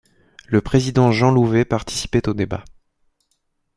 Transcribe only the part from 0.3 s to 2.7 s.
Le président Jean Louvet participait au débat.